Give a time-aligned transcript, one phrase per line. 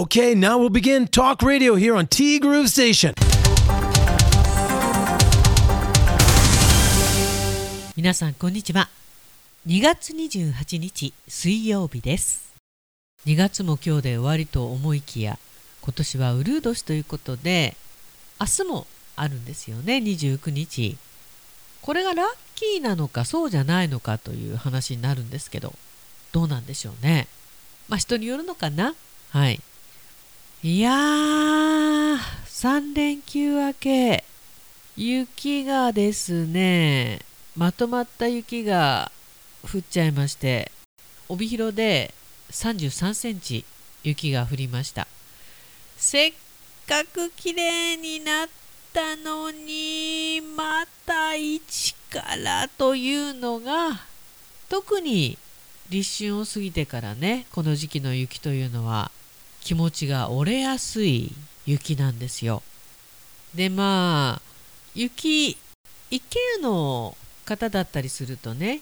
[0.00, 3.12] Okay, now we'll begin talk radio here on T Groove Station.
[7.94, 8.88] 皆さんこんにちは。
[9.66, 12.50] 2月28日水曜日です。
[13.26, 15.38] 2月も今日で終わりと思いきや
[15.82, 17.76] 今年はウルー年ということで
[18.40, 18.86] 明日も
[19.16, 20.96] あるんですよね29日。
[21.82, 25.74] これがラッキーなのかそうじゃないのかという話になるんですけど
[26.32, 27.28] どうなんでしょうね。
[27.90, 28.94] まあ人によるのかな？
[29.28, 29.60] はい。
[30.62, 34.24] いやー3連休明け。
[34.94, 37.20] 雪がですね
[37.56, 39.10] まとまった雪が
[39.64, 40.70] 降っちゃいまして
[41.30, 42.12] 帯広で
[42.50, 43.64] 33センチ
[44.02, 45.06] 雪が降りました。
[45.96, 46.32] せっ
[46.86, 48.48] かくきれいになっ
[48.92, 53.98] たのにまた一からというのが
[54.68, 55.38] 特に
[55.88, 59.10] 立春を過ぎてからねこの時期の雪というのは
[59.60, 61.32] 気持ちが折れやすい
[61.66, 62.62] 雪なんですよ
[63.54, 64.42] でまあ
[64.94, 65.56] 雪
[66.10, 68.80] 一軒家の方だったりするとね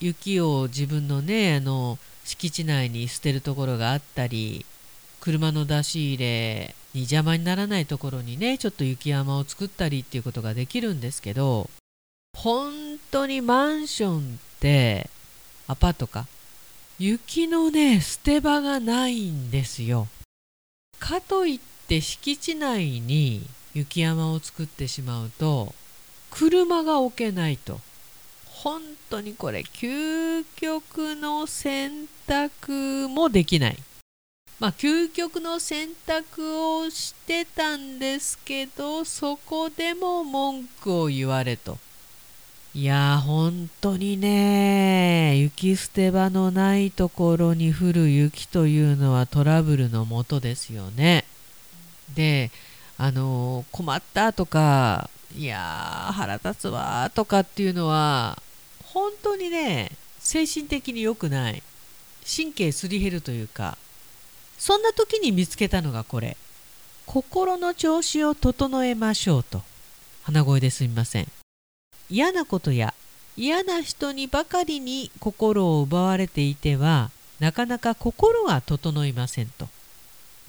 [0.00, 4.64] 雪を自分のねあの敷地内に捨てるところがあったり
[5.20, 11.68] 車の出し入れに邪魔にならないところにねちょっと雪山を作ったりっていうことができるんですけど
[12.36, 12.72] 本
[13.10, 14.22] 当にマンションっ
[14.60, 15.10] て
[15.66, 16.26] アパートか
[16.98, 20.08] 雪のね捨て場がないんですよ。
[20.98, 25.74] かといって敷地内に雪山を作ってしまうと
[26.30, 27.80] 車が置けないと。
[28.46, 33.76] 本当にこれ究極の選択もできない。
[34.58, 41.78] まあ究極の選択をしてたんですけどそこでも文句を言われと。
[42.78, 51.24] いや本当にね雪捨て場のないところに降る雪というのはトラブルのもとですよね。
[52.14, 52.52] で
[52.96, 55.58] あの困ったとかいや
[56.12, 58.40] 腹立つわとかっていうのは
[58.84, 61.64] 本当にね精神的に良くない。
[62.24, 63.76] 神経すり減るというか。
[64.56, 66.36] そんな時に見つけたのがこれ。
[67.06, 69.62] 心の調子を整えましょうと。
[70.22, 71.37] 鼻声ですみません。
[72.10, 72.94] 嫌なことや
[73.36, 79.68] 嫌な人にばかりに心を奪われていてはなかなか心が整いませんと。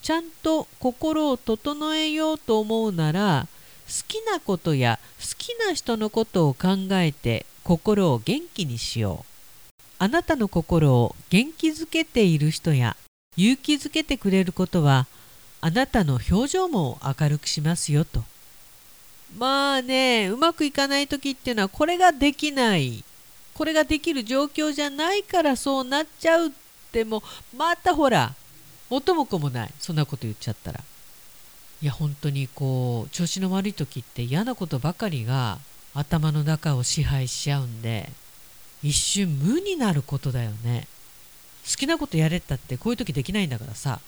[0.00, 3.48] ちゃんと心を整えようと思うなら
[3.86, 9.72] 好きなことや好きな人のことを考えて心を元気にしよう。
[9.98, 12.96] あなたの心を元気づけている人や
[13.36, 15.06] 勇気づけてくれることは
[15.60, 18.22] あなたの表情も明るくしますよと。
[19.36, 23.04] まあねうまくいかない時っていうのはこれができない。
[23.54, 26.50] これができる状況じゃないからそうなっちゃうっ
[26.92, 27.22] ても
[27.56, 28.34] またほら
[28.88, 29.74] 元も子もない。
[29.78, 30.80] そんなこと言っちゃったら。
[31.80, 35.58] いや本当にこう調子の悪い時って嫌なことばかりが
[35.94, 38.10] 頭の中を支配しちゃうんで
[38.82, 40.86] 一瞬無になることだよね。
[41.68, 44.00] 好きなことやれったってこういう時できないんだからさ。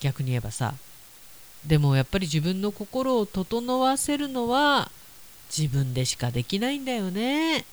[0.00, 0.74] 逆に言えばさ。
[1.66, 4.90] でもやっぱり自分の心を整わせるのは
[5.54, 7.64] 自分でしかできないんだよね。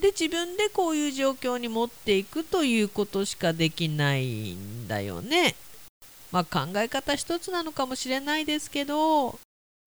[0.00, 5.56] で自分でこういう状況に持っていくということしかできないんだよね。
[6.30, 9.38] まあ考え方一つなのかもしれないですけど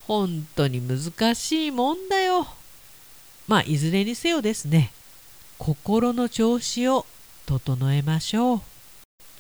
[0.06, 2.48] 本当に難しいもんだよ。
[3.48, 4.92] まあいずれにせよですね
[5.58, 7.06] 心の調子を
[7.46, 8.71] 整えましょう。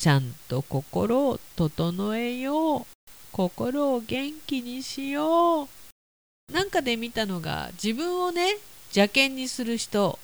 [0.02, 2.86] ちゃんと心を整えよう。
[3.32, 6.52] 心を元気にしよう。
[6.52, 8.58] なんかで見たのが自分をね
[8.96, 10.18] 邪険にする人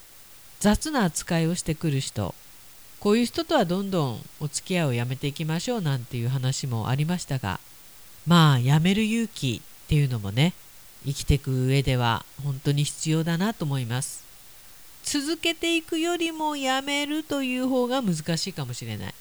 [0.60, 2.34] 雑な扱いをしてくる人。
[3.00, 7.60] こういう人とはどんどんお付き合いをやめていきましょうなんていう話もありましたが。
[8.26, 10.56] まあやめる勇気っていうのもね
[11.06, 14.24] 生きていく上では本当に必要だなと思います。
[15.04, 19.14] 続けていくよりもやめるという方が難しいかもしれない。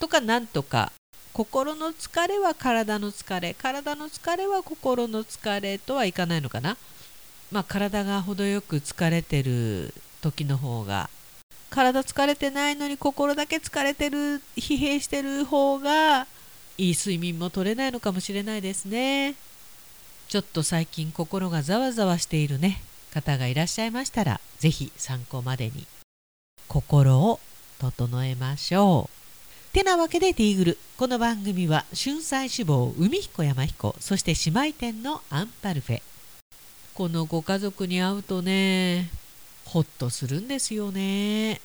[0.00, 0.92] とかなんとか
[1.32, 6.76] 心の疲れは体の疲れ体の疲れは心の疲れとはいかないのかな？
[7.50, 11.10] まあ体が程よく疲れてる時の方が
[11.70, 16.26] 体疲れてないのに心だけ疲れてる疲弊してる方が
[16.78, 19.34] いい睡眠も取れないのかもしれないですね。
[20.28, 22.80] ちょっと最近心がざわざわしているね
[23.12, 25.86] 方がいらっしゃいましたら是非参考までに
[26.68, 27.40] 心を
[27.78, 29.23] 整えましょう。
[29.74, 30.78] てなわけでティーグル。
[30.96, 36.02] この番組は春菜志望海彦山彦そして姉妹店のアンパルフェ。
[36.94, 39.10] このご家族に会うとね
[39.64, 41.60] ほっとするんですよね。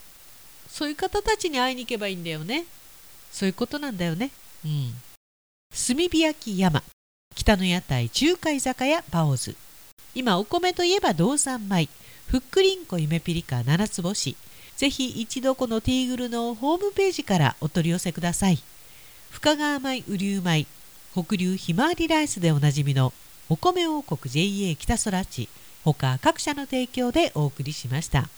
[0.67, 2.65] そういう方たちに会いに行けばいいんだよね。
[3.31, 4.31] そういうことなんだよね。
[4.65, 4.91] うん。
[5.69, 6.81] 炭火焼き山。
[7.35, 9.55] 北の屋台中華居酒屋パオズ。
[10.15, 11.87] 今お米といえば道産米。
[12.25, 14.35] ふっくりんこ夢ピリカ七つ星。
[14.79, 18.59] ぜひ一度このティーグルのホームページからお取り寄せください。
[19.29, 20.67] 深川米雨竜米
[21.11, 23.11] 北流ひまわりライスでおなじみの
[23.49, 25.49] お米王国 JA 北空地
[25.83, 28.29] 他各社の提供でお送りしました。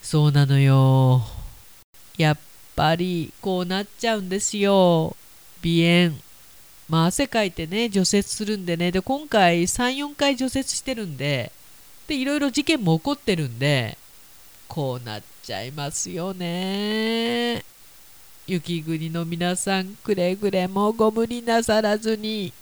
[0.00, 1.22] そうなのよ。
[2.16, 2.38] やっ
[2.76, 5.16] ぱりこうなっちゃうんですよ。
[5.64, 6.16] 鼻炎。
[6.88, 8.92] まあ汗かいてね除雪するんでね。
[8.92, 11.50] で今回34回除雪してるんで。
[12.06, 13.98] でいろいろ事件も起こってるんで。
[14.68, 17.64] こうなっちゃいますよね。
[18.46, 22.52] 雪国の皆さんくれぐれもご無理なさらずに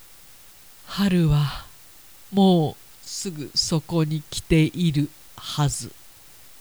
[0.86, 1.64] 春は
[2.30, 5.92] もうすぐそこに来ているはず。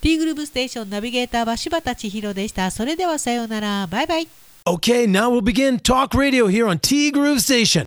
[0.00, 2.70] T グループステーションナビゲーターは柴田千尋でした。
[2.70, 3.86] それではさようなら。
[3.86, 4.28] バイバイ。
[4.64, 7.86] Okay, now we'll begin talk radio here on T Groove Station.